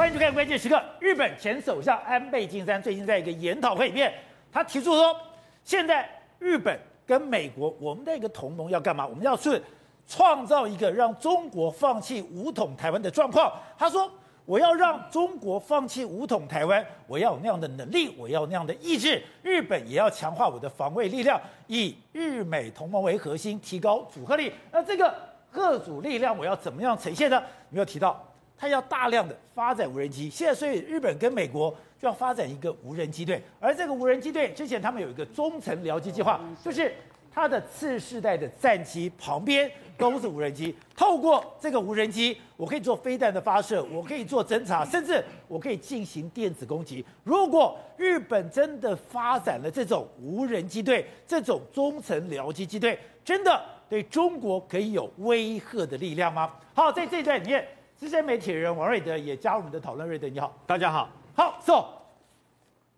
[0.00, 0.82] 欢迎收看关键时刻。
[0.98, 4.10] 日本前首相安倍晋三最近在一个研讨会里面，
[4.50, 5.14] 他提出说，
[5.62, 9.06] 现在日本跟美国，我们的一个同盟要干嘛？
[9.06, 9.62] 我们要是
[10.06, 13.52] 创造一个让中国放弃武统台湾的状况。
[13.76, 14.10] 他说。
[14.46, 19.22] 我要让中国放弃武统台湾，我要有那样的能力，我要那样的意志。
[19.42, 24.52] 日本也要强化我的防卫力量，以日美同盟为核心，提高组合力。
[24.72, 25.14] 那这个
[25.52, 27.40] 各组力量，我要怎么样呈现呢？
[27.68, 28.20] 没有提到，
[28.60, 30.28] 他要大量的发展无人机。
[30.28, 36.92] 现在，所以日本跟美国就要发展一个无人机队，而这个无人机队之前他们有一个中程僚机计划，就是。
[37.32, 47.06] 它的次世代的战机旁边都是无人机，透过这个无人机，我可以做飞弹的发射，我可以做侦察，甚至我可以进行电子攻击。
[47.22, 56.52] 如果日本真的发展了这种无人机队，这种中程僚机机队，真的对中国可以有威吓的力量吗？
[56.74, 57.64] 好，在这一段里面，
[58.00, 60.08] 资深媒体人王瑞德也加入我们的讨论。
[60.08, 61.06] 瑞德，你好，大家好。
[61.34, 61.86] 好，走。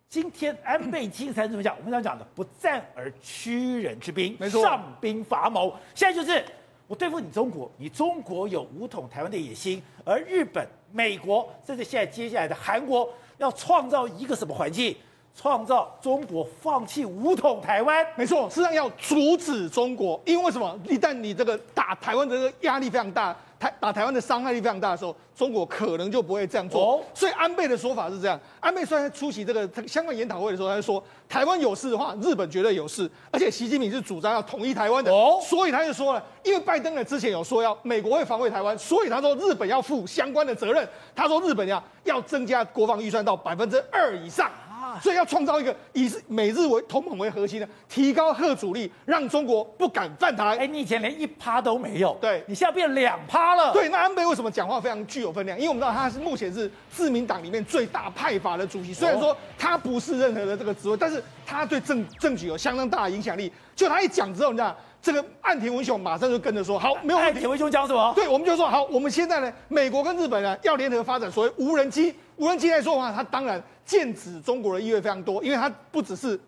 [0.08, 1.74] 今天安倍晋三怎么讲？
[1.78, 5.74] 我们想讲的不战而屈人之兵，没错，上兵伐谋。
[5.92, 6.44] 现在就是
[6.86, 14.96] 我对付你中国，你中国有武统台湾的野心，而日本、美国，甚至现在接下来的韩国，要创造一个什么环境？
[15.34, 18.06] 创造中国放弃武统台湾？
[18.14, 20.78] 没错，实际上要阻止中国，因为为什么？
[20.84, 23.36] 一旦你这个打台湾的这个压力非常大。
[23.62, 26.96] 台打台湾的伤害力非常大的时候，中国可能就不会这样做。
[26.96, 33.08] 哦、所以安倍的说法是这样：安倍虽然出席这个相关研讨会的时候，他就说台湾有事的话，日本绝对有事。
[33.30, 40.88] 而且习近平是主张要统一台湾的，哦、所以他就说了，因为拜登呢之前有说要美国会防卫台湾，所以他说日本要负相关的责任。
[41.14, 44.50] 他说日本要要增加国防预算到百分之二以上。
[45.00, 50.56] 所以要创造一个以美日为同盟为核心的，提高核主力，让中国不敢犯台。
[50.56, 53.72] 哎，你以前连一趴都没有，对，你现在变两趴了。
[53.72, 55.58] 对，那安倍为什么讲话非常具有分量？
[55.58, 63.52] 因为我们知道他是目前是自民党里面最大派阀的主席，虽然说他不是任何的这个职位，但是他对政政局有相当大的影响力。
[63.74, 67.32] 就他一讲之后，你知道这个岸田文雄马上就跟着说，好，没有问题。
[67.32, 68.12] 岸田文雄讲什么？
[68.14, 72.14] 对，我们就说好，我们现在呢，美国跟日本呢要联合发展所谓无人机。
[72.42, 76.38] 无人机来说的话，它当然剑指中国的意味非常多，因为它不只是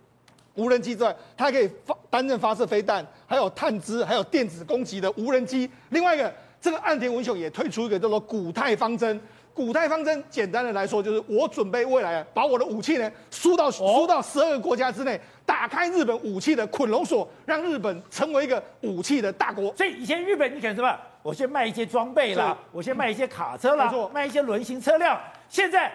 [0.55, 5.71] 无人机之外，它还可以发担任发射飞弹，还有探知，还有电子攻击的无人机。
[5.91, 9.21] 另外一个，这个岸田文雄也推出一个叫做“古太方针”。
[9.55, 19.73] 古太方针简单的来说，就是我准备未来把我的武器呢输到输到十二个国家之内，打开日本武器的捆龙锁，让日本成为一个武器的大国。
[19.77, 20.99] 所以以前日本你可能什么？
[21.23, 25.17] 我先卖一些装备啦，我先卖一些卡车啦，卖一些轮型车辆。
[25.55, 25.89] 现在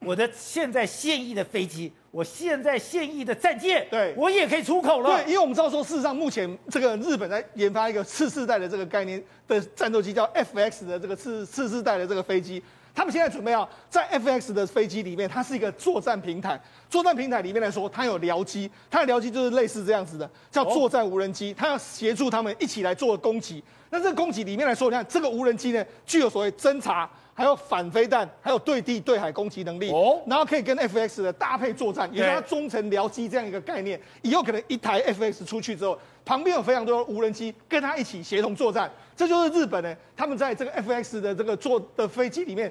[0.00, 5.22] 我的现在现役的飞机，我现在现役的战舰，对我也可以出口了。
[5.24, 12.62] 对，因为我们知道说，事实上目前这个日本在研发一个次世代的这个概念的战斗机，叫 FX 的这个次次世代的这个飞机。
[12.94, 16.60] 他们现在准备要在 FX 的飞机里面，它是一个作战平台。
[16.90, 21.54] 作战平台里面来说，它有僚机，它的僚机就是类似这样子的，叫作战无人机。
[21.54, 23.64] 它要协助他们一起来做攻击。
[23.88, 27.08] 那这个攻击里面来说，你看这个无人机呢，具有所谓侦察，
[27.40, 29.90] 还有反飞弹，还有对地对海攻击能力。
[29.90, 33.98] 哦，然后可以跟 FX 的搭配作战，也就是它中程僚机这样一个概念。
[34.20, 38.90] 以后可能一台 FX 出去之后，旁边有非常多的无人机跟它一起协同作战。
[39.16, 42.70] 这就是日本呢，他们在这个 FX 的这个做的飞机里面。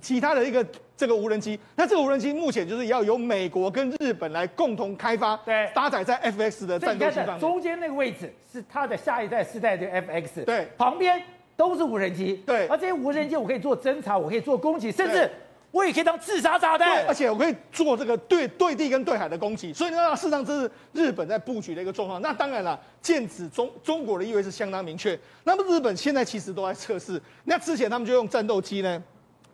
[0.00, 0.64] 其他的一个
[0.96, 7.40] 这个无人机，那这个无人机目前就是要由美国跟日本来共同开发，对，搭载在 FX 的战斗机上面。
[7.40, 11.20] 中间那个位置是它的下一代世代的 FX，对，旁边
[11.58, 15.28] 都是无人机，对，而这些无人机我可以做侦察，我可以做攻击，甚至
[15.72, 19.72] 我也可以当自杀炸弹，对，而且我可以做这个对对地跟对海的攻击。
[19.72, 22.22] 所以呢，事实上这是日本在布局的一个状况。
[22.22, 25.18] 那当然了，剑指中中国的意味是相当明确。
[25.42, 29.02] 那么日本现在其实都在测试，那之前他们就用战斗机呢。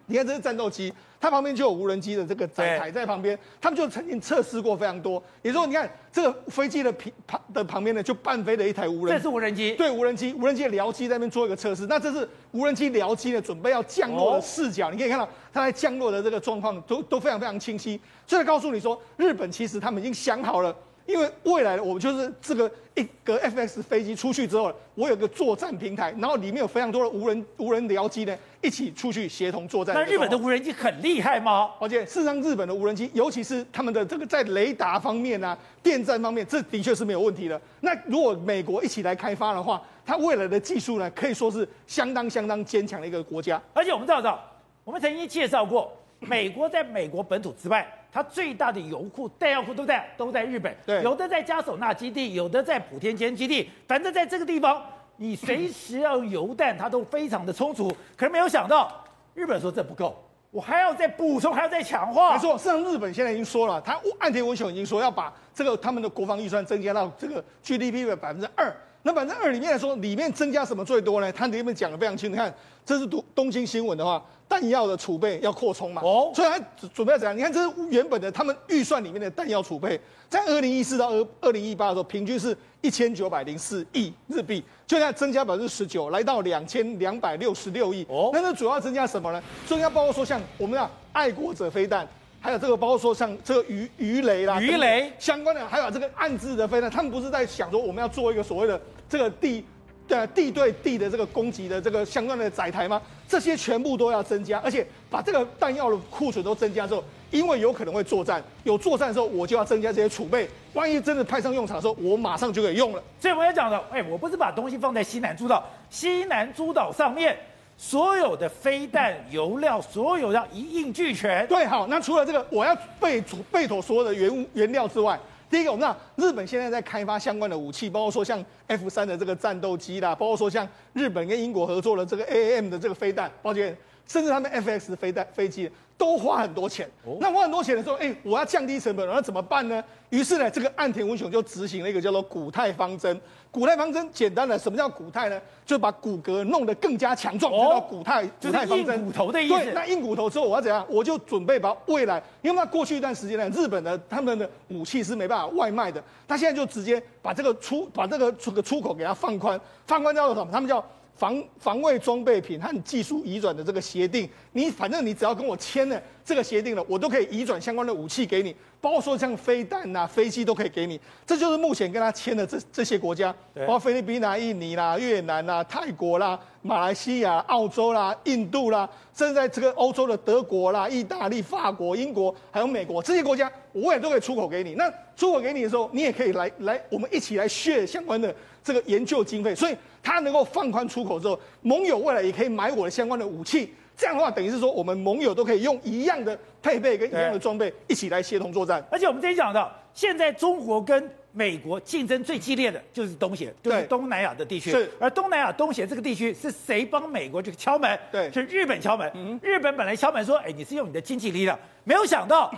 [0.06, 0.92] 你看这是战斗机，
[1.24, 5.14] 它旁边就有无人机的这个载台在旁边，他们就曾经测试过非常多。
[5.40, 11.86] 也就是说，你看这个飞机的平旁的旁边呢，就伴飞了一台无人机，这是无人机，对，无人机，无人机的僚机在那边做一个测试。
[11.86, 17.98] 那这是无人机僚机呢，准备要降落的视角，你可以看到它在降落的这个状况都都非常非常清晰。
[18.26, 20.76] 所以告诉你说，日本其实他们已经想好了。
[21.06, 29.94] 因为未来我们就是这个一个 FX 飞机出去之后，我有个作战平台，然后里面有非常多的无人无人僚机呢，一起出去协同作战。
[29.94, 31.72] 那日本的无人机很厉害吗？
[31.78, 37.60] 而且事实上，日本的无人机，尤其是他们的这个在雷达方面啊、电站方面，这的确是没有问题的。
[37.80, 43.60] 那如果美国一起来开发的话，它未来的技术呢，可以说是相当相当坚强的一个国家。
[43.74, 44.40] 而且我们知道，
[44.84, 47.86] 我们曾经介绍过，美国在美国本土之外。
[48.14, 54.80] 它最大的油库、弹药库都在都在日本，对，有的在加手纳基地，有的在普天间基地，反正在这个地方，
[55.16, 57.92] 你随时要油弹，它都非常的充足。
[58.16, 60.16] 可是没有想到，日本说这不够，
[60.52, 62.34] 我还要再补充，还要再强化。
[62.34, 68.72] 没错，事实上日本现在已经说了，他岸田文雄已经说要把这个他们的国防预算增加到这个 GDP 的百分之二。
[69.06, 71.30] 那百分之二里面来说，里面增加什么最多呢？
[71.30, 72.34] 他里面讲的非常清楚。
[72.34, 72.52] 你看，
[72.86, 76.00] 这是东东京新闻的话，弹药的储备要扩充嘛。
[76.02, 76.32] 哦。
[76.34, 76.58] 所以他
[76.94, 77.36] 准备要怎样？
[77.36, 88.06] 你看，这是原本的他们预算里面的弹药储备，在二零一四到二二零一八的时候，平均是一千九百零四亿日币，就在增加百分之十九，来到两千两百六十六亿。
[88.08, 88.30] 哦。
[88.32, 89.42] 那这主要增加什么呢？
[89.66, 92.08] 增加包括说像我们讲爱国者飞弹。
[92.44, 99.64] 还有这个，包括说像这个鱼鱼雷啦，鱼雷相关的，还有这个暗自的飞弹，他们不是在想说我们要做一个所谓的这个地
[100.06, 103.00] 的地对地的这个攻击的这个相关的载台吗？
[103.26, 113.02] 这些全部都要增加，而且把这个弹药的库存都增加之后，因为有可能会作战，有作战的时候我就要增加这些储备，万一真的派上用场的时候，我马上就可以用了。
[113.18, 117.34] 所以我要讲的，哎，我不是把东西放在西南诸岛，西南诸岛上面。
[117.76, 121.46] 所有的飞弹、油料，所有要一应俱全。
[121.46, 125.18] 对，好，那除了这个，我要备妥备妥所有的原物原料之外，
[125.50, 135.70] 第一个，我们知道日本现在在开发相关的武器，包括说像 F 三的这个战斗机啦，包括说像日本跟英国合作的这个 AAM 的这个飞弹，抱歉，甚至他们 FX 的飞弹飞机。
[135.96, 139.82] 都花很多钱，那花很多钱的时候，哎，我要降低成本，那怎么办呢？
[140.10, 143.18] 于是呢，这个岸田文雄就执行了一个叫做“古泰方针”。
[143.54, 145.40] 骨态方针简单的，什么叫骨态呢？
[145.64, 148.98] 就把骨骼弄得更加强壮，叫骨太骨太方针。
[148.98, 149.54] 硬骨头的意思。
[149.54, 150.84] 对，那硬骨头之后我要怎样？
[150.90, 160.50] 我就准备把未来，因为那过去一段时间呢，日本的他们的武器是没办法外卖的，他现在就直接把这个出把这个出个出口给他放宽，放宽叫做什么？
[160.52, 160.84] 他们叫。
[161.16, 171.00] 防防卫装备品和技术移转的这个协定，你反正你只要跟我签了这个协定了，我都可以移转相关的武器给你，包括说像飞弹呐、飞机都可以给你。
[171.26, 184.74] 这就是目前跟他签的这这些国家，包括菲律宾啦、印尼啦、越南啦、泰国啦、马来西亚、澳洲啦、印度啦，甚至在这个欧洲的德国啦、意大利、法国、英国还有美国这些国家，我也都可以出口给你。
[184.74, 188.34] 那出口给你的时候，你也可以来来，我们一起来 share 相关的
[188.64, 189.76] 这个研究经费，所以。
[190.06, 193.72] 它能够放宽出口之后，盟友未来也可以买我的相关的武器。
[193.96, 198.84] 这样的话，等于是说我们盟友都可以用一样的配备跟一样的装备一起来协同作战。
[198.90, 204.70] 而且我们之前讲到，现在中国跟美国竞争最激烈的就是东协，就是东南亚的地区。
[204.70, 204.90] 是。
[205.00, 207.98] 而东南亚东协这个地区是谁帮美国这个敲门？
[208.12, 209.10] 对，是日本敲门。
[209.14, 209.40] 嗯。
[209.42, 212.52] 日本本来敲门说：“哎，你是用你的经济力量。”没有想到，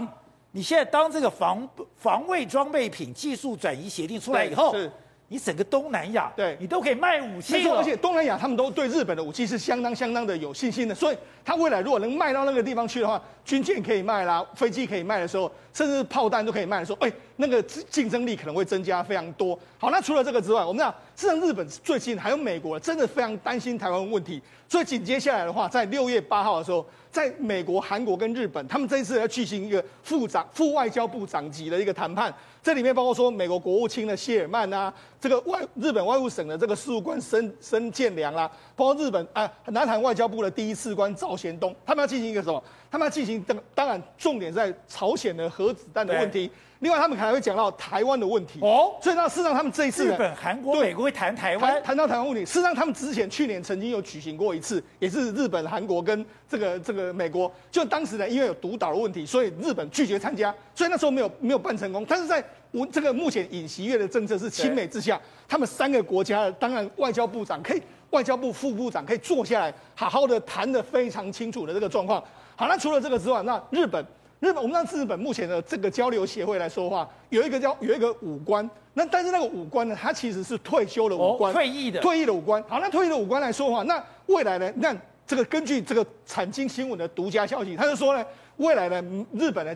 [0.51, 4.75] 你现在当这个防防卫装备品技术转移协定出来以后。
[4.75, 4.91] 是。
[5.29, 6.57] 你整个东南亚，对。
[6.61, 19.59] 你都可以卖武器，没错，而且东南亚他们都对日本的武器是相当相当的有信心的，所以他未来如果能卖到那个地方去的话，军舰可以卖啦，飞机可以卖的时候，甚至炮弹都可以卖的时候，哎，那个竞争力可能会增加非常多。
[19.79, 32.31] 好，那除了这个之外，我们讲，事实上日本最近还有美国，真的非常担心台湾问题，所以紧接下来的话，在六月八号的时候，在美国、韩国跟日本，他们这一次要举行一个副长、副外交部长级的一个谈判。
[32.63, 42.63] 这里面包括说美国国务卿的谢尔曼啊，这个外日本外务省的这个事务官申申建良啦，包括日本啊南韩外交部的第一次官赵贤东，他们要进行一个什么？
[42.91, 46.51] 他们要进行当当然重点在朝鲜的核子弹的问题。
[46.81, 52.45] 另外，他们可能会讲到台湾的问题哦，所以那事实上他们这一次日本、韩国、美国会谈台湾，谈到台湾问题。
[52.45, 57.51] 事实上，他们之前去年曾经有举行过一次，也是日本、韩国跟这个这个美国。
[57.71, 62.05] 就当时呢，因为有独岛的问题，所以日本拒绝参加，所以那时候没有没有办成功。
[62.07, 72.23] 但是在我这个目前尹锡悦的政策是亲美之下，他们三个国家当然外交部长可以，外交部副部长可以坐下来好好的谈的非常清楚的这个状况。
[72.55, 74.05] 好，那除了这个之外，那日本。
[74.47, 82.63] 日本，我们让日本目前的这个交流协会来说话，有一个叫有一个武官，那但是那个武官呢，他其实是退休的武官，哦、退役的退役的武官。
[82.69, 84.73] 好，那退役的武官来说话，那未来呢？
[84.77, 84.95] 那
[85.27, 88.25] 这个根据这个产经新闻的独家消息，他就说呢，
[88.59, 89.75] 未来呢，日本呢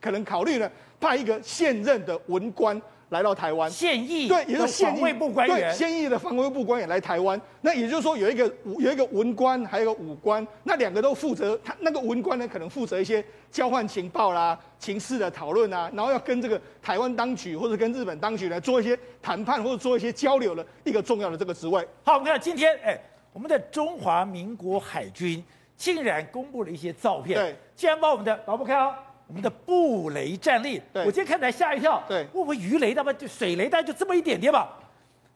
[0.00, 2.80] 可能考虑呢派一个现任的文官。
[3.10, 7.40] 来到台湾，现役对，也就是防卫部官员，现役的防卫部官员来台湾。
[7.62, 8.44] 那也就是说，有一个
[8.78, 11.58] 有一个文官，还有一个武官，那两个都负责。
[11.64, 21.86] 他那个文官呢，可能负责一些交换情报啦、情势的讨论啊，然后要跟这个台湾当局或者跟日本当局来做一些谈判或者做一些交流的一个重要的这个职位。
[22.04, 23.00] 好，我们看今天，哎，
[23.32, 25.42] 我们的中华民国海军
[25.76, 28.94] 竟然公布了一些照片，对，竟然把我们的导播看哦。
[29.28, 32.02] 我们的布雷战力，我今天看来吓一跳。
[32.08, 34.74] 对，会不会鱼雷，那么就水雷弹就这么一点点吧？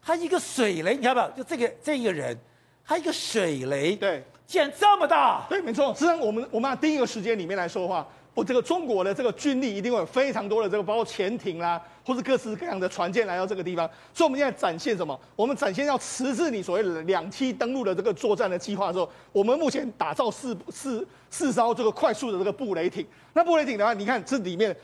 [0.01, 1.43] 他一个水雷，你看到没有？
[1.43, 2.35] 就这个这一个人，
[2.83, 5.45] 他一个水雷，对，竟然这么大。
[5.47, 5.93] 对，没错。
[5.93, 13.89] 实际上，我们我们按第一个时间里面来说的话，我这个中国的这个军力一定会有非常多的这个，包括潜艇啦，或是各式各样的船舰来到这个地方。
[14.13, 15.19] 所以，我们现在展现什么？
[15.35, 23.05] 我们展现要迟滞你所谓的两栖登陆的这个作战的计划的时候，我们目前打造四四四艘这个快速的这个布雷艇。
[23.33, 24.75] 那布雷艇的话，你看这里面。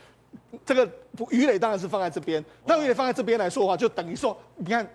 [0.64, 0.88] 这个
[1.30, 4.88] 鱼雷当然是放在这边，那鱼雷放在这边来说的话，就等于说，你看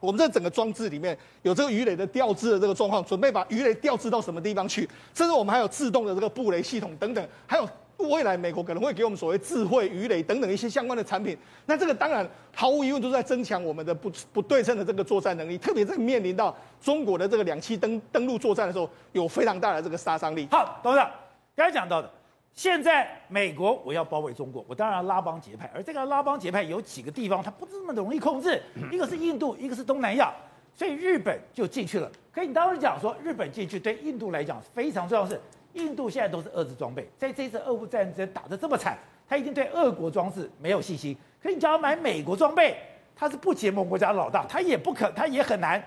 [0.00, 4.80] 我们这整个装置里面有这个鱼雷的调置的这个状况，准备把鱼雷调置到什么地方去？
[5.14, 7.68] 甚至我们还有自动的这个布雷系统等等，还有
[8.08, 11.36] 未来美国可能会给我们所谓智慧鱼雷等等一些相关的产品。
[11.66, 20.46] 那这个当然毫无疑问都是在增强我们的不不对称的这个作战能力，特别在面临到中国的这个两栖登登陆作战的时候，有非常大的这个杀伤力。
[20.50, 21.10] 好，董事长
[21.54, 22.10] 刚才讲到的。
[22.54, 30.30] 现在美国我要包围中国，我当然要拉帮结派，而这个拉帮结派有几个地方它不是那么容易控制， 一个是印度，一个是东南亚，
[30.76, 32.12] 所以日本就进去了。
[32.30, 35.40] 可以你当时讲说日本进去对印度来讲非常重要的是，
[35.74, 38.96] 印度现在都是俄制装备，在这次俄乌战争打得这么惨，
[39.28, 41.16] 他一定对俄国装置没有信心。
[41.42, 42.76] 可你叫他买美国装备，
[43.14, 45.82] 他是不结盟国家的老大，他也不可，他也很难。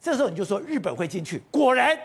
[0.00, 1.98] 这时候你就说日本会进去，果然。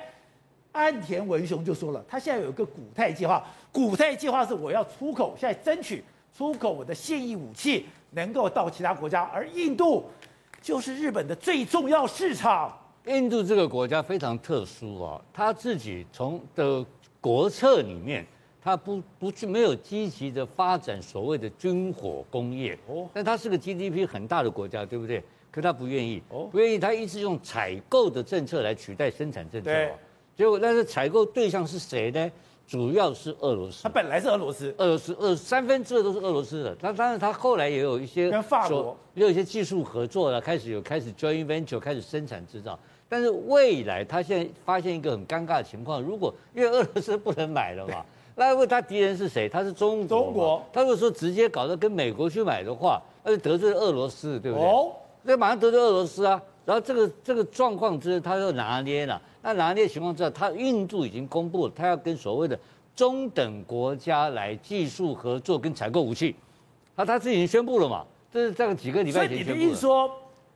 [0.71, 6.03] 岸田文雄就说了，他现在有一个古泰计划，古泰计划是我要出口，现在争取
[6.37, 10.05] 出口我的现役武器能够到其他国家，而印度
[10.61, 12.71] 就是日本的最重要市场。
[13.07, 16.85] 印度这个国家非常特殊啊，他自己从的
[17.21, 18.25] 国策里面，
[18.61, 25.23] 他不不去没有积极的发展所谓的军火工业哦，但他是个 GDP 很大的国家，对不对？
[25.51, 29.71] 可他不愿意哦，不愿意，他一直用采购的政策来取代生产政策。
[30.35, 32.31] 结果，但是采购对象是谁呢？
[32.67, 33.81] 主要是俄罗斯。
[33.81, 36.75] 他本来是俄罗斯，俄罗斯二三分之二都是俄罗斯的。
[36.75, 42.79] 他当然，他后来也有一些跟法国也有一些技术合作了，开始有开始 joint venture 开始生产制造。
[43.09, 49.49] 但是未来他现在发现一个很尴尬的情况：如果因为俄罗斯不能买了嘛， 那问他敌人是谁？
[49.49, 50.07] 他是中国。
[50.07, 50.63] 中国。
[50.71, 54.65] 他如果说直接搞到跟美国去买的话，那就得罪俄罗斯，对不对？
[54.65, 54.91] 哦。
[55.23, 56.41] 那马上得罪俄罗斯啊！
[56.65, 59.21] 然后这个这个状况之，他就拿捏了。
[59.41, 62.57] 那拿捏情况之下，他印度已经公布了，他要跟所谓的
[62.95, 66.35] 中等国家来技术合作跟采购武器，
[66.95, 68.05] 他他自己已经宣布了嘛？
[68.31, 69.55] 这是在几个礼拜前宣布的。
[69.55, 70.09] 所以你的意思说，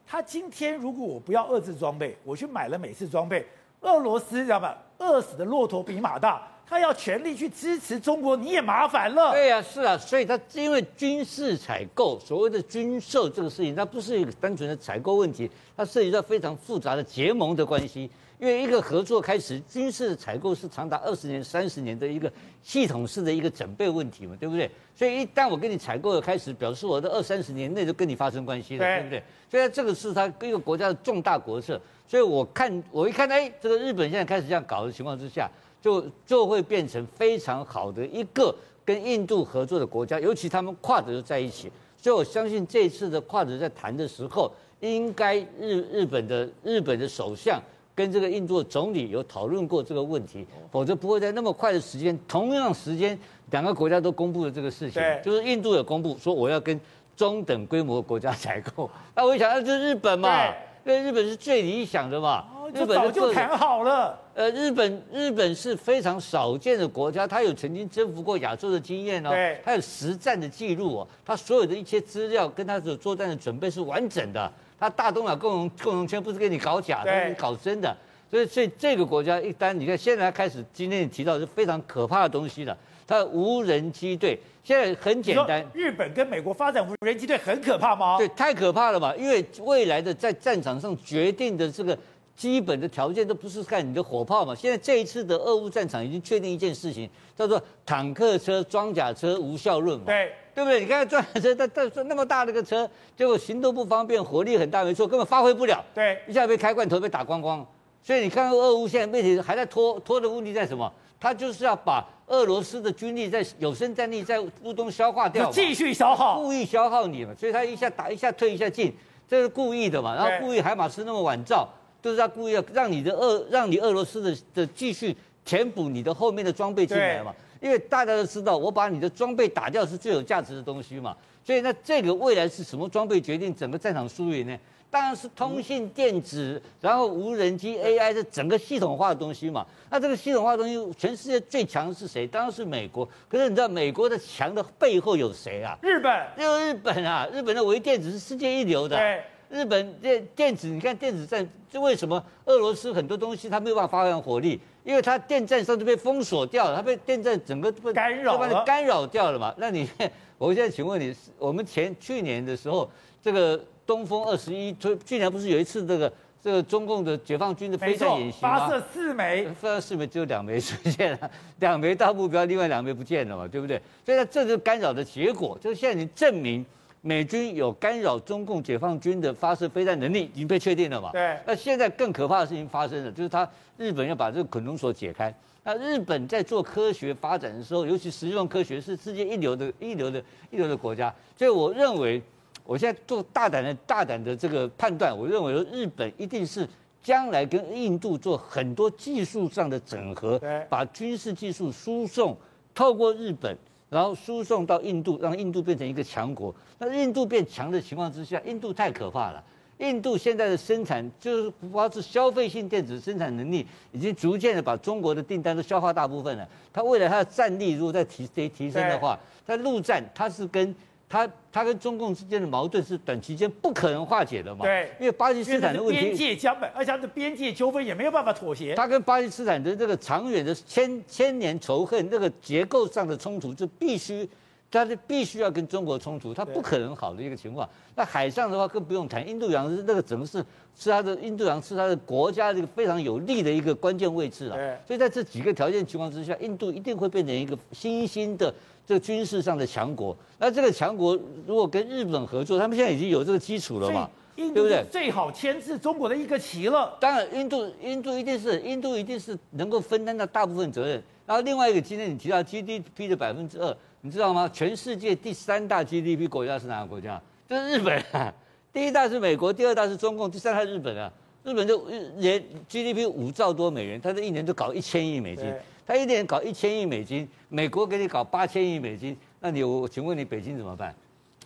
[0.05, 3.45] 他今天如果我不要遏制装备，我去买了美式装备，
[3.81, 4.77] 俄罗斯知道吧？
[4.99, 9.31] 饿死的骆驼比马大，他要全力去支持中国，你也麻烦了。
[9.31, 18.09] 对呀、啊，是啊，所以他因为军事采购，所谓的军售这个事情，它不是一个单纯的采购问题，它涉及到非常复杂的结盟的关系。
[18.43, 22.29] 因为一个合作开始，军事采购是长达二十年、三十年的一个
[22.61, 24.69] 系统式的一个准备问题嘛，对不对？
[24.93, 29.23] 所以一旦我跟你采购的开始，表示我的二三十年内就跟你发生关系了，对，对不对？
[29.49, 31.79] 所以这个是他一个国家的重大国策。
[32.05, 35.49] 所以我看，我一看，哎，这个日本现在开始这样搞的情况之下，
[35.81, 41.71] 就就会变成非常好的一个跟印度合作的国家，尤其他们跨着在一起。
[41.97, 47.57] 所以我相信这次的跨着在谈的时候，应该日日本的日本的首相。
[47.95, 53.17] 跟这个印度的总理有讨论过这个问题，否则不会在那么快的时间，同样时间，
[53.51, 56.79] 两个国家都公布了这个事情，就是印度有公布说我要跟
[57.15, 60.47] 中等规模的国家采购，那我一想，那就是日本嘛，
[60.83, 64.19] 因为日本是最理想的嘛，日本早就谈好了。
[64.35, 69.29] 呃，日本日本是非常少见的国家，它有曾经征服过亚洲的经验哦，
[69.63, 74.51] 它有实战的记录哦，它所有的一切资料跟它的作战的准备是完整的。
[74.79, 77.95] 他大东亚共荣共荣圈不是给你搞假的，你搞真的，
[78.29, 82.77] 所以所以这个国家一旦你看现在开始，今天你提到是非常可怕的东西了。
[83.05, 88.17] 它无人机队现在很简单，日本跟美国发展无人机队很可怕吗？
[88.17, 89.13] 对，太可怕了嘛！
[89.17, 91.97] 因为未来的在战场上决定的这个
[92.33, 94.55] 基本的条件都不是看你的火炮嘛。
[94.55, 100.05] 现在这一次的俄乌战场已经确定一件事情，叫做坦克车、装甲车无效论嘛。
[100.05, 100.31] 对。
[100.53, 100.79] 对不对？
[100.79, 105.83] 你看装甲车，它它那么大的个车，结果行动不方便，火力很大，没错，根本发挥不了。
[105.93, 107.65] 对，一下被开罐头被打光光。
[108.01, 110.91] 所以你看，俄乌现在问题还在拖拖的问题在什么？
[111.19, 117.33] 他就是要把俄罗斯的军力在有生战力在乌东消化掉，继续消耗，故意消耗你嘛。
[117.39, 118.93] 所以他一下打一下退一下进，
[119.25, 120.13] 这是故意的嘛。
[120.13, 121.65] 然后故意海马斯那么晚造，
[122.01, 127.33] 就是他故意要让你的俄让你俄罗斯的的继续填补你的后面的装备进来嘛。
[127.63, 131.15] 因为大家都知道，我把你的装备打掉是最有价值的东西嘛，
[131.45, 134.59] 所以那这个未来是什么装备决定整个战场输赢呢？
[134.91, 139.65] 当然是通信电子，然后无人机 AI 这整个系统化的东西嘛。
[139.89, 142.27] 那这个系统化的东西，全世界最强的是谁？
[142.27, 143.07] 当然是美国。
[143.29, 145.75] 可是你知道美国的强的背后有谁啊？
[145.81, 147.25] 日本，就日本啊！
[147.31, 148.97] 日本的微电子是世界一流的。
[148.97, 154.59] 对，日本电电子，你看电子战，就为什么俄罗斯很多东西它没有办法发扬火力？
[154.83, 159.53] 因为它电站上就被封锁掉了，它被电站整个被干扰了干扰掉了嘛。
[159.57, 159.87] 那你，
[160.37, 162.89] 我现在请问你，我们前去年的时候，
[163.21, 164.75] 这个东风二十一，
[165.05, 166.13] 去年不是有一次这个
[166.43, 168.59] 这个中共的解放军的飞弹演习吗？
[168.59, 173.81] 发射四枚，发射四枚只有两枚出现了，两枚到目标，另外两枚不见了嘛，对不对？
[174.05, 176.65] 所以它，这就是干扰的结果，就是现在你证明。
[177.05, 181.11] 美军有干扰中共解放军的发射飞弹能力已经被确定了嘛？
[181.11, 181.37] 对。
[181.45, 185.33] 那现在更可怕的事情发生了，就是他日本要把这个捆龙锁解开。
[185.65, 191.13] 那日本在做科学发展的时候，尤其实用科学是世界一流的、一流的、一流的国家。
[191.37, 192.21] 所以我认为，
[192.63, 196.65] 我现在做大胆的、大胆的这个判断，我认为日本一定是
[197.01, 202.37] 将来跟印度做很多技术上的整合，把军事技术输送
[202.73, 203.57] 透过日本。
[203.93, 206.53] 然后输送到印度，让印度变成一个强国。
[206.79, 209.43] 那印度变强的情况之下，印度太可怕了。
[209.77, 216.49] 印度现在的生产就是不光是消费性电子生产能力，已经逐渐的把中国的订单都消化大部分了。
[216.73, 220.75] 它未来它的战力如果再提提提升的话，在陆战它是跟。
[221.13, 224.65] 他他跟中共之间的矛盾是短期间不可能化解的嘛？
[224.65, 228.73] 对，因为巴基斯坦的问题，边界将本，而且他的边界纠纷也没有办法妥协。
[228.73, 234.27] 他跟巴基斯坦的这个长远的千千年仇恨，那个结构上的冲突，就必须，
[234.73, 237.67] 他是必须要跟中国冲突，它不可能好的一个情况。
[237.95, 240.43] 那海上的话更不用谈，印度洋是那个整个是
[240.75, 244.57] 是它的印度洋是它的国家这个非常有利的一个关键位置啊。
[244.87, 248.53] 所以在这几个条件情况之下，印度一定会变成一个新兴的。
[248.85, 254.09] 这个军事上的强国，那这个强国如果跟日本合作，他们现在已经有这个基础了嘛？
[254.35, 254.83] 对不对？
[254.91, 256.97] 最好牵制中国的一个旗了。
[256.99, 261.01] 当然，印度印度一定是印度一定是能够分担到大部分责任。
[261.25, 263.73] 然后另外一个，今天你提到 GDP 的百分之二，
[264.05, 264.49] 你知道吗？
[264.51, 267.21] 全世界第三大 GDP 国家是哪个国家？
[267.47, 268.33] 就是日本啊。
[268.73, 271.09] 第一大是美国，第二大是中共，第三大是日本啊。
[271.41, 275.53] 日本就年 GDP 五兆多美元，它这一年就搞一千亿美金。
[275.87, 280.93] 他一年搞一千亿美金，美国给你搞八千亿美金，那你我请问你北京怎么办？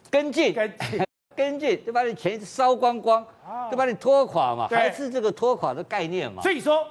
[0.09, 0.51] 跟进，
[1.35, 3.23] 跟进， 就把你钱烧光光，
[3.69, 6.41] 就把你拖垮嘛，还是这个拖垮的概念嘛？
[6.41, 6.87] 所以说，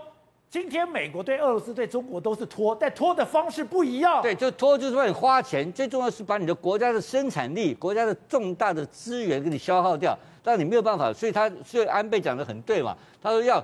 [0.56, 4.22] 今天美国对俄罗斯对中国都是拖，但拖的方式不一样。
[4.22, 11.12] 对，就拖就是让你花钱，最重要是把你的国家的生产力、国家的重大的资源给你消耗掉，但你没有办法。
[11.12, 13.62] 所以他，所以安倍讲的很对嘛，他说要。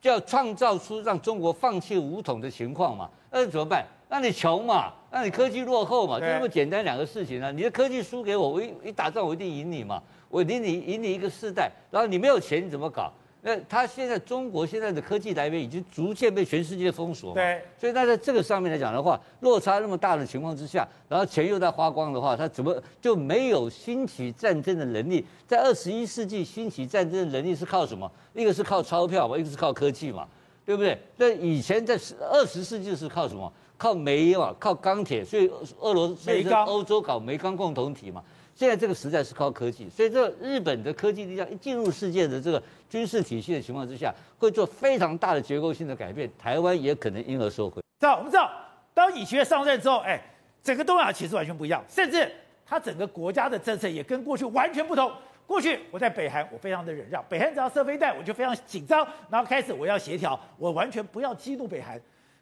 [0.00, 3.06] 就要创造出让中国放弃武统的情况嘛？
[3.30, 3.84] 那怎么办？
[4.08, 4.90] 那你穷嘛？
[5.10, 6.18] 那你科技落后嘛？
[6.18, 7.50] 就这么简单两个事情啊！
[7.50, 10.02] 你的科技输给我，我一一打仗我一定赢你嘛！
[10.30, 13.12] 我赢你赢你一个世代，然后你没有钱你怎么搞？
[13.42, 25.24] 那他现在中国现在的科技来源已经逐渐被全世界封锁，对，所以那在这个上面来讲的话，落差那么大的情况之下，然后钱又在花光的话，他怎么就没有兴起战争的能力？
[25.46, 28.10] 在二十一世纪兴起战争的能力是靠什么？
[28.34, 30.28] 一个是靠钞票嘛，一个是靠科技嘛，
[30.66, 30.98] 对不对？
[31.16, 31.98] 那以前在
[32.30, 33.50] 二十世纪是靠什么？
[33.78, 36.30] 靠煤嘛，靠钢铁，所以俄罗斯、
[36.66, 38.22] 欧洲搞煤钢共同体嘛。
[38.60, 47.80] 现在这个时代是靠科技，所以这日本的科技力量一进入世界的这个军事体系的情况之下，会做非常大的结构性的改变，台湾也可能因而受惠。
[47.98, 48.52] 知道我们知道，
[48.92, 50.20] 当李学上任之后，哎，
[50.62, 52.30] 整个东亚其实完全不一样，甚至
[52.66, 55.10] 他整个国家的政策也跟过去完全不同。
[55.46, 61.98] 过去我在北韩，我非常的忍让，北韩只要射飞弹，我就非常紧张，然后开始我要协调，我完全不要激怒北韩。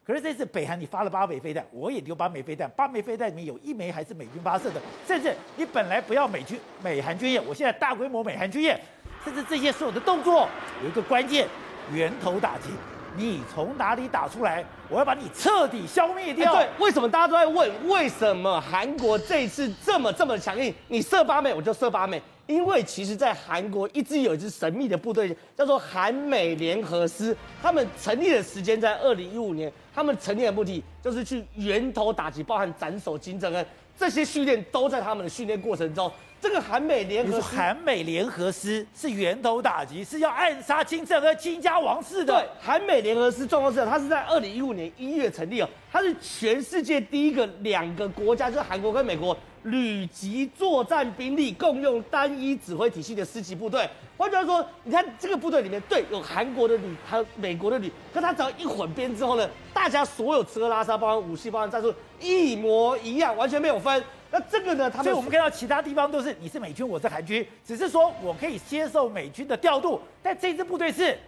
[0.09, 8.81] 可是这次北韩你发了八枚飞弹，我也丢八枚飞弹，八枚飞弹里面有一枚还是美军发射的，甚至你本来不要美军美韩军演，我现在大规模美韩军演，
[9.23, 10.49] 甚至这些所有的动作
[10.83, 11.47] 有一个关键，
[11.93, 12.71] 源头打击，
[13.19, 16.55] 你从哪里打出来，我要把你彻底消灭掉。
[16.55, 20.75] 对，为什么大家都在问，为什么韩国这次这么这么强硬？
[20.87, 22.23] 你射八枚我就射八枚。
[22.49, 27.37] 因为其实，在韩国一直有一支神秘的部队，叫做韩美联合师。
[27.63, 33.65] 他们成立的时间在二零一五年，他们成立的目的就是去源头打击，包含斩首金正恩
[33.99, 36.11] 这些训练都在他们的训练过程中。
[36.41, 42.33] 这个韩美联合韩美联合师是源头打击，是要暗杀金正恩金家王室的。
[42.33, 49.37] 对，韩美联合师状况是，它是在二零一五年一月成立哦，它是全世界第一个两个国家，就是韩国跟美国。
[49.71, 64.03] 旅级作战兵力共用单一指挥体系的师级部队，换句话说，你看这个部队里面，对，有韩国的旅，还有美国的旅，可他只要一混编之后呢，大家所有吃喝拉撒，包含武器，包含战术，一模一样，完全没有分。
[64.31, 71.19] 那这个呢，他们所以我们看到其他地方都是你是美军，我是韩军，只是说我可以接受美军的调度，但这支部队是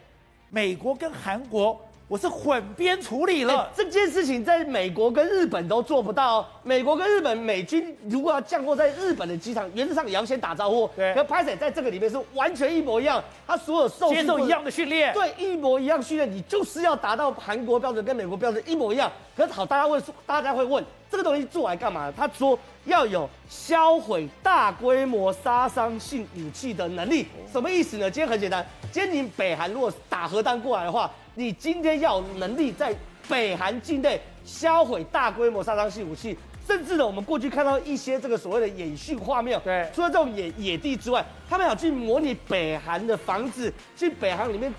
[0.51, 3.59] 美国跟韩国我是混编处理了。
[3.59, 6.45] 欸、这件事情在美国跟日本都做不到。
[6.65, 10.91] 美国跟日本美军如果要降落在日本的机场，原则上也要先打招呼。
[10.97, 11.15] 对。
[11.15, 19.09] 可拍谢在这个里面是完全一模一样，他所有受接受一样的训练，对，一模一样训练，你就是要达到韩国标准跟美国标准一模一样。
[19.37, 22.13] 可是好，大家问，大家会问这个东西做来干嘛？
[22.17, 28.11] 他说要有销毁大规模杀伤性武器的能力，什么意思呢？
[28.11, 31.09] 今天很简单，今天你北韩如果打核弹过来的话。
[31.35, 32.95] 你今天要有能力在
[33.29, 44.73] 北韩境内销毁大规模杀伤性武器，甚至呢，我们过去看到一些这个所谓的演训画面，对，除了这种野野地之外，他们要去模拟北韩的房子，去北韩里面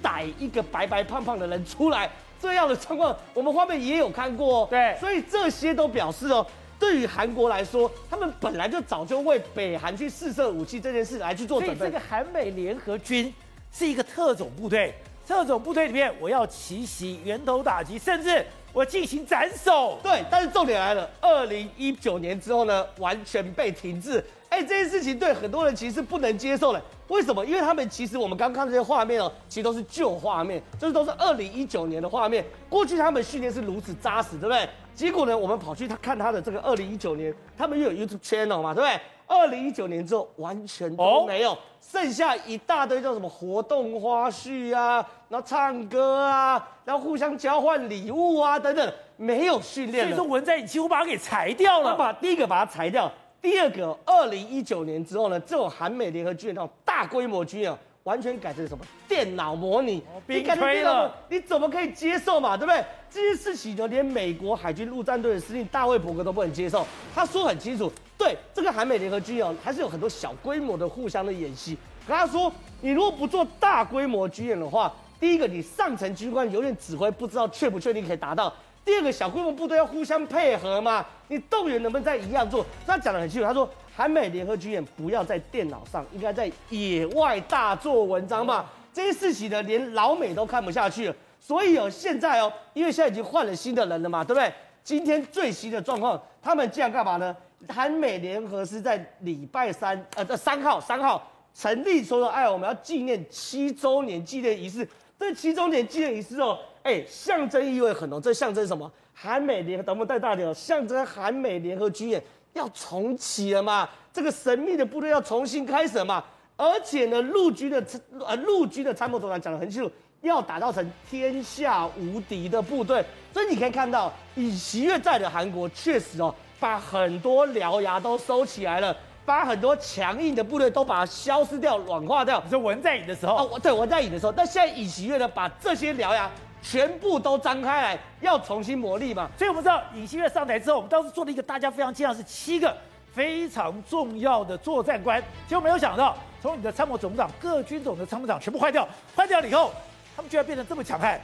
[0.00, 6.46] 逮一个白白胖胖的人出来，这样的状况，我们画面也有看过，哦对，所以这些都表示哦，
[6.78, 11.78] 对于韩国来说，他们本来就早就为北韩去试射武器这件事来去做准备。
[11.78, 13.32] 所以这个韩美联合军
[13.70, 14.94] 是一个特种部队。
[15.28, 19.98] 特种部队里面，我要奇袭、源头打击，甚至我进行斩首。
[20.02, 24.24] 对，但是重点来了，二零一九年之后呢，完全被停滞。
[24.48, 26.82] 哎，这件事情对很多人其实是不能接受的。
[27.08, 27.44] 为什么？
[27.44, 32.42] 因为他们其实我们刚刚看这些画面哦，其实都是旧画面，就是都是二零一九年的画面。
[32.70, 34.66] 过去他们训练是如此扎实，对不对？
[34.94, 38.98] 结果呢，我们跑去他看他的这个二零一九年，他们又有 YouTube channel 嘛，对不对？
[39.28, 50.06] 二零一九年之后完全都没有，剩下一大堆叫什么活动花絮啊，然后唱歌啊，然后互相交换礼物啊等等，没有训练。
[50.06, 51.90] 所以说文在寅几乎把它给裁掉了。
[51.90, 53.12] 他把第一个把它裁掉，
[53.42, 57.72] 第二个二零一九年之后呢，这种韩美联合军演那种大规模军演，
[58.08, 62.56] 完全改成什么电脑模拟，你改成电脑，你怎么可以接受嘛？
[62.56, 62.82] 对不对？
[63.10, 66.86] 这些事情呢，连美国海军陆战队的司令大卫伯格都不能接受。
[67.14, 67.92] 他说很清楚。
[68.16, 71.76] 对这个韩美联合军演，还是有很多小规模的互相的演习。
[72.06, 78.50] 跟他说，你如果不做大规模军演的话，第一个你上层军官永远指挥不知道确不确定可以达到；
[78.84, 82.64] 第二个小规模部队要互相配合嘛，你动员能不能再一样做？
[82.86, 83.68] 他讲的很清楚，他说
[83.98, 88.64] 韩美联合军演不要在电脑上，应该在野外大做文章嘛。
[88.92, 91.16] 这些事情呢，连老美都看不下去了。
[91.40, 94.52] 所以哦，现在哦，因为现在已经换了新的人了嘛，对不对？
[94.84, 97.36] 今天最新的状况，他们竟然干嘛呢？
[97.68, 101.20] 韩美联合是在礼拜三，呃，这三号，三号
[101.52, 104.88] 成立，说说，哎，我们要纪念七周年纪念仪式。
[105.18, 108.22] 这七周年纪念仪式哦，哎，象征意味很浓。
[108.22, 108.88] 这象征什么？
[109.12, 112.22] 韩美联合，等我们带大点哦，象征韩美联合军演
[112.58, 113.88] 要重启了嘛？
[114.12, 116.22] 这个神秘的部队要重新开始了嘛？
[116.56, 117.82] 而且呢，陆军的
[118.26, 119.90] 呃陆军的参谋总长讲得很清楚，
[120.20, 123.04] 要打造成天下无敌的部队。
[123.32, 126.34] 所以你可以看到，尹锡悦在的韩国确实哦。
[126.60, 128.92] 把很多獠牙都收起来了，
[129.24, 132.42] 把很多强硬的部队都把它消失掉、软化掉。
[132.44, 136.28] 你说文在寅的时候，哦，对，文在寅的时候，但现在尹锡悦呢，把这些獠牙
[136.62, 139.30] 全部都张开来，要重新磨砺嘛。
[139.36, 142.76] 所以我们知道，尹锡悦上台之后，我们当时做了一个大家非常惊讶，是七个
[143.12, 149.72] 非常重要的作战官，结果没有想到，从你的参谋总长、各军种的参谋长全部换掉，换掉了以后，
[150.14, 151.20] 他们居然变得这么强悍。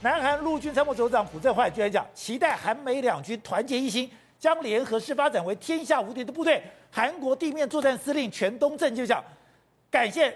[0.00, 4.10] 南韩陆军参谋总长朴正焕居然讲，期待韩美两军团结一心。
[4.38, 6.62] 将联合式发展为天下无敌的部队。
[6.92, 9.20] 韩国地面作战司令全东正就讲，
[9.90, 10.32] 感谢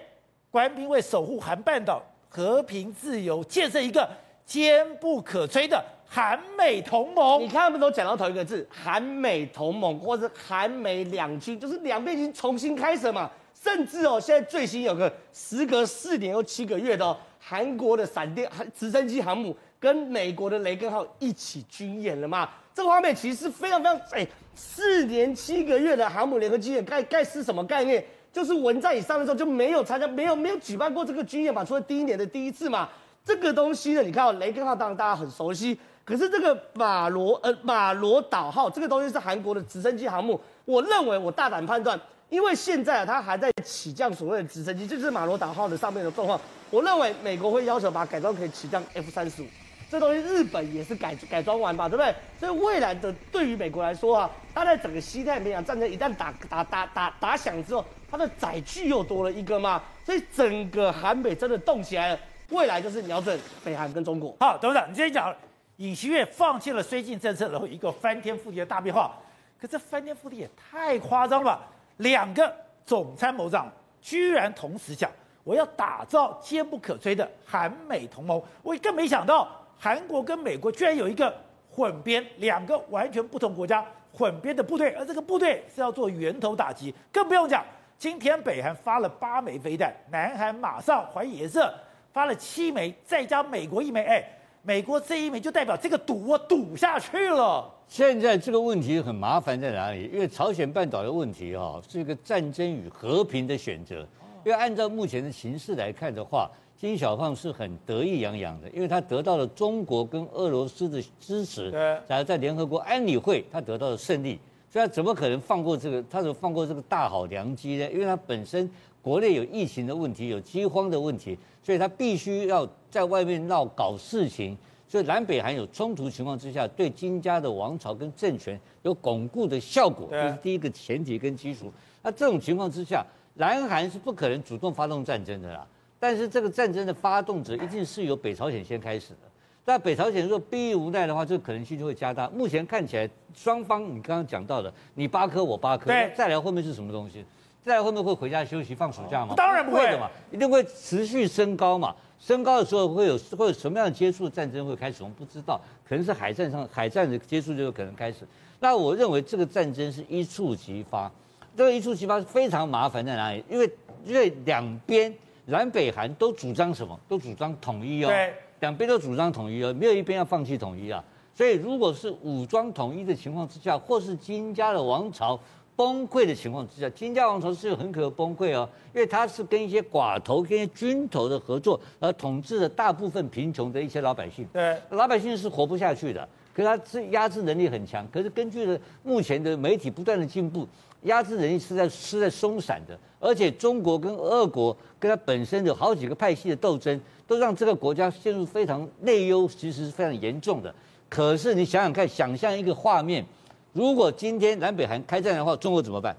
[0.50, 4.10] 官兵为守护韩半岛和平自由，建设一个
[4.44, 7.42] 坚不可摧的韩美同盟。
[7.42, 13.30] 你看他们都讲到同一个字，韩美同盟，或者韩美两军，就是两边已经重新开始嘛。
[13.54, 22.48] 甚至哦，现在最新有个时隔四年又七个月的、哦、韩国的闪电直升机航母跟美国的雷根号一起军演了嘛。
[22.74, 24.26] 这个画面其实是非常非常哎，
[24.56, 28.04] 四年七个月的航母联合军演，概概是什么概念？
[28.32, 32.88] 就是文在寅上的时候就没有参加，没有没有举办过这个军演嘛，除了第一年的第一次嘛。
[33.24, 49.46] 这个东西呢，你看哦，雷根号当然大家很熟悉，可是这个马罗呃马罗岛号这个东西是韩国的直升机航母，我认为我大胆判断，因为现在啊它还在起降所谓的直升机，就是马罗岛号的上面的状况，我认为美国会要求把它改装可以起降 F 三十五。
[49.88, 52.14] 这东西日本也是改改装完吧，对不对？
[52.40, 62.18] 所以未来的对于美国来说啊，它在整个西太平洋战争一旦打打打打打响之后，它的载具又多了一个嘛，所以整个韩美真的动起来了。
[62.52, 64.36] 未来就是瞄准北韩跟中国。
[64.38, 65.34] 好，董事长，你今天讲
[65.76, 69.12] 尹锡悦放弃了绥靖政策，然后一个翻天覆地的大变化，
[69.60, 71.62] 可这翻天覆地也太夸张了吧？
[71.96, 75.10] 两个总参谋长居然同时讲，
[75.44, 79.48] 我要打造坚不可摧的韩美同盟，我更没想到。
[79.78, 81.34] 韩国跟美国居然有一个
[81.68, 87.64] 混编，两个完全不同国家混编的部队，而这个部队是要做源头打击，更不用讲，
[87.98, 91.74] 今天北韩发了八枚飞弹，南韩马上还颜色
[92.12, 94.22] 发了七枚，再加美国一枚，哎，
[94.62, 97.68] 美国这一枚就代表这个赌我赌下去了。
[97.88, 100.10] 现在这个问题很麻烦在哪里？
[100.12, 104.06] 因为朝鲜半岛的问题哈、哦，是一个战争与和平的选择。
[104.44, 111.70] 因为按照目前的形势来看的话，金小胖是很得意洋洋的，因为他得到了中国跟俄罗斯的支持，
[112.08, 116.02] 然后在联合国安理会他得到了胜利，所以他怎么可能放过这个？
[116.10, 117.88] 他怎么放过这个大好良机呢？
[117.92, 118.68] 因为他本身
[119.00, 124.56] 国内有疫情的问题，有饥荒的问题，所以他必须要在外面闹搞事情。
[124.88, 131.72] 所以南北韩有冲突情况之下，对金家的王朝跟政权有巩固的效果，这是第一个前提跟基础。
[132.02, 133.02] 那这种情况之下，
[133.34, 135.66] 南韩是不可能主动发动战争的啦。
[135.98, 139.20] 但是这个战争的发动者一定是由北朝鲜先开始的。
[139.64, 142.28] 那北朝鲜如果逼于无奈的话，这个可能性就会加大。
[142.28, 147.24] 目前看起来，双方你刚刚讲到的，你八颗我八颗，再聊后面是什么东西？
[147.64, 149.34] 再来后面会回家休息放暑假吗？
[149.36, 151.94] 当然不会的嘛，一定会持续升高嘛。
[152.18, 155.02] 升高的时候会有会有什么样的接触战争会开始？
[155.02, 158.26] 我们不知道，可能是海战上海战的接触就有可能开始。
[158.58, 161.10] 那我认为这个战争是一触即发，
[161.56, 163.44] 这个一触即发是非常麻烦在哪里？
[163.48, 163.70] 因为
[164.04, 165.12] 因为两边
[165.46, 166.98] 南北韩都主张什么？
[167.08, 168.08] 都主张统一哦。
[168.08, 171.02] 对，两边都主张统一哦，没有一边要放弃统一啊。
[171.34, 175.38] 所以如果是武装统一的情况之下，或是金家的王朝。
[175.74, 184.46] 崩溃的情况之下，金家王朝是有很可能崩溃哦，因为他是跟一些寡头、跟一些军头的合作，而统治了大部分贫穷的一些老百姓。
[184.52, 186.28] 对，老百姓是活不下去的。
[186.54, 188.06] 可是他是压制能力很强。
[188.12, 190.68] 可是根据了目前的媒体不断的进步，
[191.04, 192.96] 压制能力是在是在松散的。
[193.18, 200.74] 而且中国跟俄国跟他本身有好几个派系的斗争，都让这个国家陷入非常内忧，其实是非常严重的。
[201.08, 203.24] 可是你想想看，想象一个画面。
[203.72, 206.14] 如果今天南北韩开战的话，中国怎么办？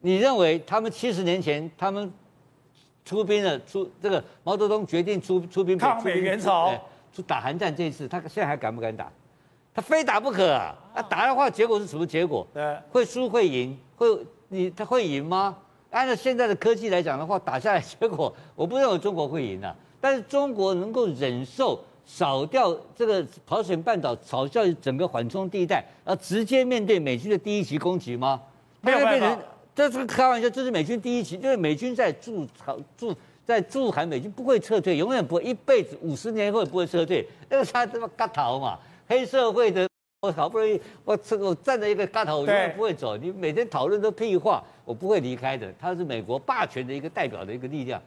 [0.00, 2.12] 你认为他们七十年前他们
[3.04, 6.72] 出兵了，出这个毛泽东决定出出兵抗美援朝，
[7.14, 9.08] 出打韩战这一次，他现在还敢不敢打？
[9.72, 10.76] 他非打不可啊！
[10.94, 12.44] 他打的话，结果是什么结果？
[12.52, 14.06] 对，会输会赢，会
[14.48, 15.56] 你他会赢吗？
[15.90, 19.76] 按照现在的科技来讲的话，打下来结果，我不认为中国会赢的。
[20.00, 21.78] 但是中国能够忍受。
[22.04, 28.40] 扫掉这个朝鲜半岛，扫掉整个缓冲地带，然后直接面对美军的第一级攻击吗？
[28.80, 29.38] 没有办法。
[29.74, 33.14] 这是开玩笑，这是美军第一级，因为美军在驻朝驻
[33.46, 37.26] 在驻韩，美军不会撤退，永远不会，一辈子五十年后也不会撤退。
[37.48, 39.88] 那个他他妈嘎头嘛，黑社会的，
[40.20, 43.16] 我好不容易我这个我站在一个嘎头，我永远不会走。
[43.16, 45.72] 你每天讨论都屁话，我不会离开的。
[45.80, 48.02] 他是美国霸权的一个代表的一个力量。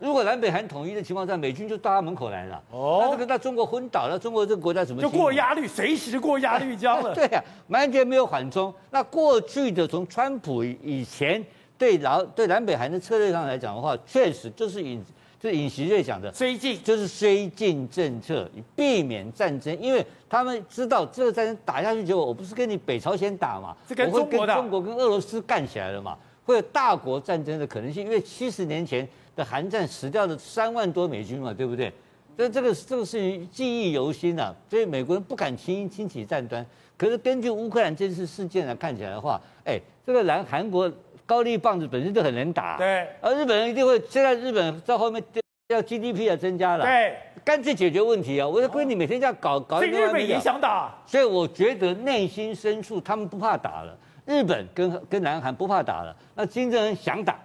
[0.00, 2.62] 如果南北韩统一的情况下，美军就到他门口来了。
[2.70, 7.12] 哦，那这个那中国昏倒了，中国这个国家怎么就过鸭绿，随时过鸭绿江了？
[7.14, 8.72] 对呀、啊，完全没有缓冲。
[8.90, 11.44] 那过去的从川普以前
[11.76, 15.04] 对老对南北韩的策略上来讲的话，确实就是尹
[15.38, 26.16] 就是尹锡悦讲的绥靖，就是绥靖政策，以避免战争，因为他们知道这个战争打下去，结果我不是跟你北朝鲜打嘛，是跟中国的，中国跟俄罗斯干起来了嘛，
[26.50, 29.08] 会有大国战争的可能性，因为七十年前。
[29.36, 31.90] 的韩战死掉了三万多美军嘛，对不对？
[32.36, 36.66] 这这个这个事情记忆犹新呐，所以美国人不敢轻易轻启战端。
[36.98, 40.92] 可是根据乌克兰这次事件来看起来的话，哎，这个南韩国
[41.24, 45.22] 高丽棒子本身就很能打，对，而日本人一定会，现在日本在后面
[45.68, 48.46] 要 GDP 要增加了，对，干脆解决问题啊！
[48.46, 53.96] 我就跟你每天这样搞搞，所以日本也想打，所以我觉得内心深处他们不怕打了，
[54.30, 57.36] 日本跟跟南韩不怕打了，那金正恩想打。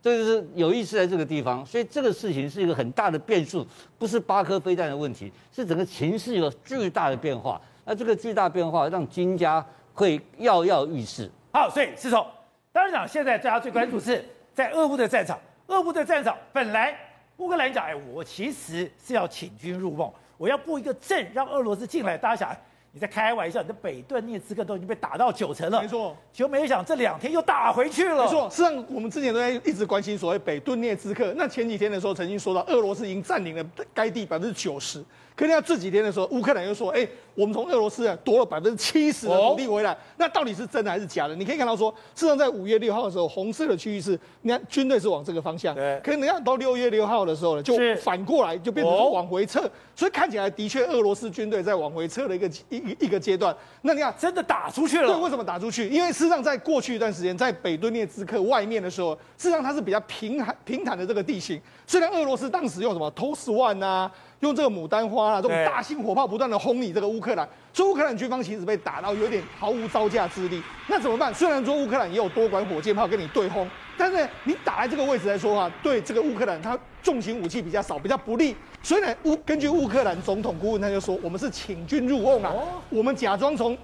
[0.00, 3.66] 这就是有意思在这个地方，所以这个事情是一个很大的变数，
[3.98, 7.60] 不是八颗飞弹的问题，是整个情势有巨大的变化。
[7.84, 11.30] 那这个巨大变化让金家会跃跃欲试。
[11.52, 12.26] 好，所以是从
[12.72, 15.38] 当然讲，现在大家最关注是在俄乌的战场。
[15.66, 16.96] 俄乌的战场本来
[17.36, 22.16] 乌克兰讲，哎，我其实是要请君入梦，我要布一个阵，让俄罗斯进来。
[22.16, 22.56] 大家想。
[22.94, 23.62] 你在开玩笑？
[23.62, 26.14] 你的北顿涅茨克都已经被打到九成了，没错。
[26.30, 28.50] 结果没想这两天又打回去了，没错。
[28.50, 31.32] 实际上，我们之前都在一直关心所谓北顿涅茨克。
[31.36, 35.02] 那前几天的时候，曾经说到俄罗斯已经占领了该地百分之九十。
[35.34, 41.34] 可是这几天的时候，乌克兰又说：“哎，我们从俄罗斯啊夺了百分之七十的土地回来。”那到底是真的还是假的？
[41.34, 45.74] 你可以看到说，事实上在五月六号的时候，红色的区域是，你看军队是往这个方向。
[45.74, 45.98] 对。
[46.04, 49.62] 可是你看到六月六号的时候呢，就反过来就变成说往回撤，
[49.96, 53.56] 所以看起来的确俄罗斯军队在往回撤的一个一一个阶段。
[53.80, 55.06] 那你看，真的打出去了。
[55.06, 55.88] 对，为什么打出去？
[55.88, 61.58] 因为事实上在过去一段时间，在北顿涅茨克外面的时候，事实上它是比较平坦平坦的这个地形。
[61.86, 64.12] 虽然俄罗斯当时用什么 TOS-1 啊。
[64.42, 70.60] 用这个牡丹花啊，这种大型火炮不断的轰你这个乌克兰，所以乌克兰军方其实被打到有点毫无招架之力。
[70.88, 71.32] 那怎么办？
[71.32, 78.56] 虽然说乌克兰也有多管火箭炮跟你对轰，但是你打在这个位置来说啊，对这个乌克兰它重型武器比较少，比较不利。
[78.82, 82.52] 所以呢，乌根据乌克兰总统顾问他就说，我们是请军入瓮啊，
[82.90, 83.78] 我们假装从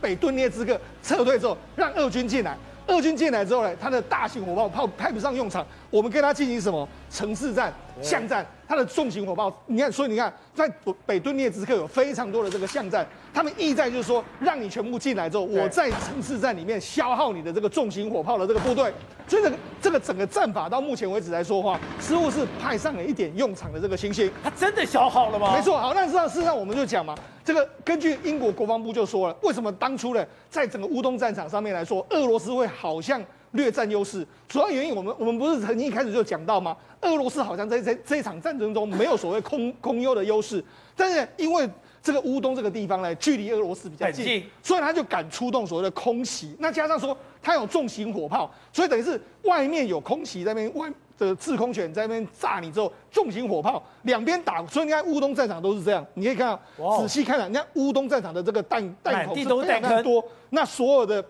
[0.00, 2.56] 北顿涅茨克撤退之后，让俄军进来。
[2.86, 8.46] 俄军进来之后呢，他的大型火炮炮派不上用场，我们跟他进行什么城市战、巷战？
[8.68, 10.72] 他的重型火炮，你看，所以你看，在
[11.04, 18.92] 北顿涅茨克有非常多的这个巷战，他们意在就是说，让你全部进来之后，我在城市战里面消耗你的这个重型火炮的这个部队。
[19.26, 24.30] 所以这个这个整个战法到目前为止来说的话，似乎是派上了一点用场的这个星星。
[24.42, 25.54] 他真的消耗了吗？
[25.56, 33.22] 没错，好，那事实上事实上我们就讲嘛，这个根据英国国防部就说了，为什么当初呢，在整个乌东战场上面来说，俄罗斯会好像
[33.52, 34.26] 略占优势？
[34.48, 36.76] 主要原因我们我们不是曾经一开始就讲到吗？
[37.00, 40.62] 俄罗斯好像在这这一场战争中没有所谓空空优的优势，
[40.94, 41.68] 但是因为
[42.02, 46.54] 这个乌东这个地方呢，距离俄罗斯比较近，所以他就敢出动所谓的空袭。
[46.58, 56.04] 那加上说他有重型火炮，所以等于是外面有空袭在那边，外的制空权在那边炸你之后，重型火炮两边打，所以你看乌东战场都是这样。
[56.14, 61.22] 你可以看到哇仔细看了，你看乌东战场的这个弹弹孔是非常多，那所有的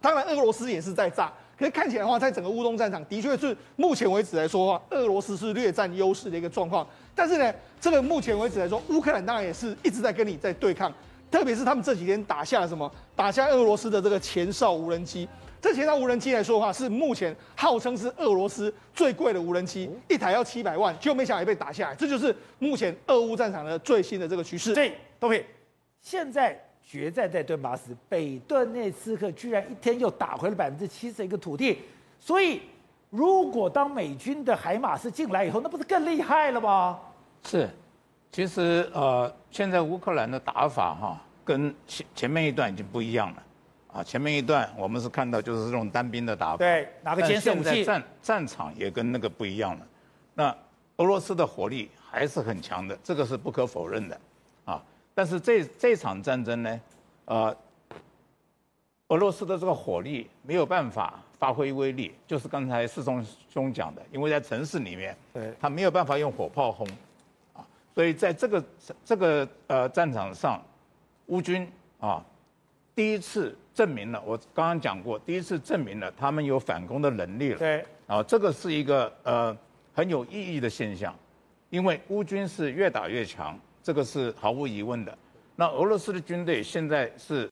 [0.00, 1.32] 当然俄罗斯也是在炸。
[1.58, 6.86] 可是看起来的话，在整个乌东战场的确是目前为止来说的话，俄罗斯是略占优势的一个状况。
[7.14, 10.92] 但是呢，这个目前为止来说，乌克兰当然也是一直在跟你在对抗，
[11.30, 12.90] 特别是他们这几天打下了什么？
[13.14, 15.26] 打下俄罗斯的这个前哨无人机。
[15.62, 21.94] 这前哨无人机来说的话，是目前号称是俄罗斯最贵的无人机，一台要七百万，就没想到也被打下来。
[21.94, 24.74] 这就是目前俄乌战场的最新的这个趋势。
[24.74, 25.42] 对，都可以。
[26.02, 26.65] 现在。
[26.86, 31.80] 决战在顿巴斯，北顿内斯克居然一天又打回了百分之七十一个土地，
[32.20, 32.62] 所以
[33.10, 37.00] 如果当美军的海马斯进来以后，那不是更厉害了吗？
[37.42, 37.68] 是，
[38.30, 43.42] 其实呃，现在乌克兰的打法哈，跟前前面一段已经不一样了，
[43.94, 49.86] 啊，前面一段我们是看到就是这种单兵的打法，对，拿个监视武器，战战场也跟那个不一样了，
[50.34, 50.56] 那
[50.98, 54.20] 俄罗斯的火力还是很强的，这个是不可否认的。
[55.16, 56.80] 但是这这场战争呢，
[57.24, 57.56] 呃，
[59.08, 66.86] 俄罗斯的这个火力没有办法发挥威力，就是刚才四中兄讲的，因为在城市里面，对，他没有办法用火炮轰，
[67.54, 68.62] 啊，所以在这个
[69.06, 70.62] 这个呃战场上，
[71.28, 71.66] 乌军
[71.98, 72.22] 啊，
[72.94, 79.56] 第一次证明了，我刚刚讲过，第一次证明了他们有反攻的能力了，对，啊，这个是一个呃
[79.94, 81.16] 很有意义的现象，
[81.70, 83.58] 因为乌军是越打越强。
[83.86, 85.16] 这个是毫无疑问的。
[85.54, 87.48] 那俄罗斯的军队现在是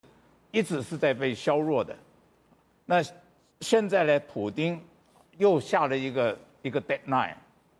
[0.50, 1.96] 一直是在被削弱的。
[2.84, 3.00] 那
[3.60, 4.82] 现在呢，普丁
[5.38, 7.34] 又下了一个一个 deadline，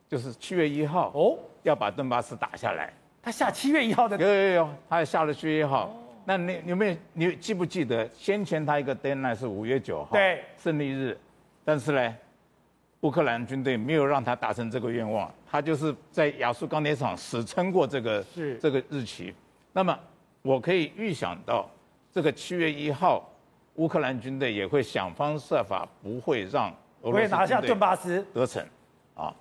[0.09, 2.95] 就是七月一号哦，要把顿巴斯打下来。
[3.21, 4.17] 他下七月一号的？
[4.17, 5.93] 有有有，他也下了七月一号。
[6.25, 6.97] 那你有没有？
[7.13, 10.13] 你记不记得先前他一个 deadline 是五月九号？
[10.13, 11.19] 对，胜利日。
[11.65, 12.17] 但是呢，
[13.05, 19.33] 乌克兰军队没有让他达成这个愿望，他就是在亚速钢铁厂死撑过这个是这个日期。
[19.75, 19.97] 那么
[20.41, 21.69] 我可以预想到，
[22.11, 23.31] 这个七月一号，
[23.75, 28.67] 乌克兰军队也会想方设法不会让俄罗斯拿下顿巴斯得逞
[29.15, 29.35] 啊。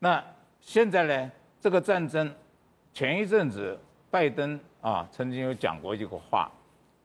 [0.00, 0.22] 那
[0.60, 2.28] 现在呢，这个战争
[2.92, 3.78] 前一阵子
[4.10, 6.50] 拜登啊曾经有讲过一个话，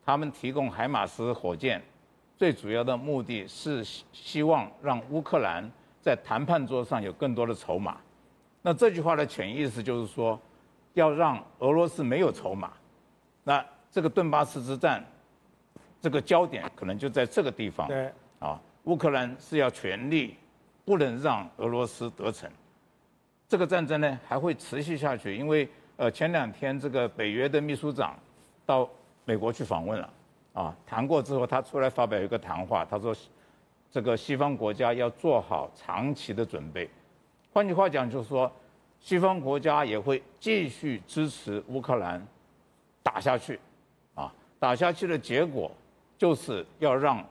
[0.04, 1.80] 他们提供海马斯火箭，
[2.36, 5.70] 最主要的目的是希望让乌克兰。
[6.00, 7.98] 在谈判桌上有更多的筹码，
[8.62, 10.40] 那这句话的潜意思就是说，
[10.94, 12.72] 要让俄罗斯没有筹码，
[13.44, 15.04] 那这个顿巴斯之战，
[16.00, 17.86] 这个焦点可能就在这个地方。
[17.86, 20.36] 对，啊，乌克兰是要全力，
[20.86, 22.50] 不能让俄罗斯得逞。
[23.46, 28.18] 这个战争呢还会持续下去，因为呃前两天这个北约的秘书长
[28.64, 28.88] 到
[29.26, 30.10] 美国去访问了，
[30.54, 33.14] 啊，谈过之后他出来发表一个谈话，他说。
[33.90, 36.88] 这个西方国家要做好长期的准备，
[37.52, 38.50] 换句话讲，就是说，
[39.00, 42.24] 西方国家也会继续支持乌克兰
[43.02, 43.58] 打下去，
[44.14, 45.72] 啊，打下去的结果
[46.16, 47.24] 就是要让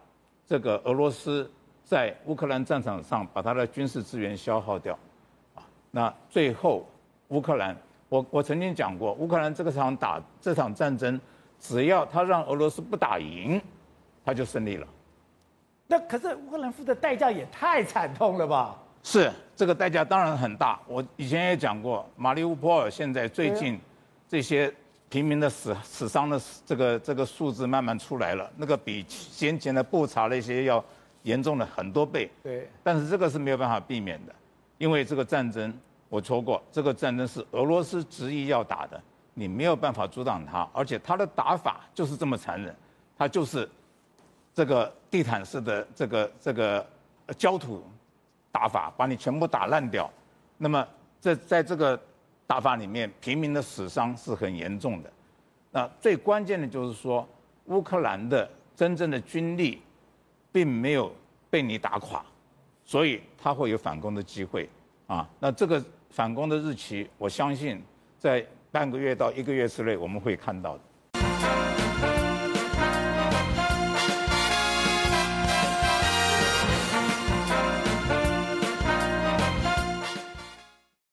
[0.45, 1.49] 这个俄罗斯
[1.85, 4.97] 在乌克兰战场上把他的军事资源消耗掉，
[5.55, 6.85] 啊，那最后
[7.29, 7.73] 乌克兰，
[8.09, 11.17] 我我曾经讲过，乌克兰这个场打这场战争，
[11.57, 13.61] 只要他让俄罗斯不打赢，
[14.25, 14.85] 他就胜利了。
[15.91, 18.77] 那可是乌克兰付的代价也太惨痛了吧？
[19.01, 20.79] 是，这个代价当然很大。
[20.85, 23.79] 我以前也讲过，马里乌波尔现在最近
[24.27, 24.71] 这些
[25.09, 30.83] 平民的死死伤的这个这个数字慢慢出来了，那个比先前的布查那些要
[31.23, 32.29] 严重了很多倍。
[32.43, 32.69] 对。
[32.83, 34.35] 但是这个是没有办法避免的，
[34.77, 35.73] 因为这个战争
[36.07, 39.01] 我说过，这个战争是俄罗斯执意要打的，
[39.33, 42.75] 你没有办法阻挡他，而且他的打法就是这么残忍，
[43.17, 43.67] 他就是
[44.53, 46.85] 这个地毯式的这个这个
[47.37, 47.83] 焦土
[48.51, 50.11] 打法，把你全部打烂掉。
[50.57, 50.87] 那么
[51.19, 51.99] 在在这个
[52.45, 55.11] 打法里面，平民的死伤是很严重的。
[55.71, 57.27] 那最关键的就是说，
[57.65, 59.81] 乌克兰的真正的军力
[60.51, 61.11] 并没有
[61.49, 62.25] 被你打垮，
[62.85, 64.69] 所以他会有反攻的机会
[65.07, 65.29] 啊。
[65.39, 65.83] 那这个。
[66.11, 67.79] 反攻的日期，我相信
[68.17, 70.81] 在半个月到一个月之内，我们会看到的。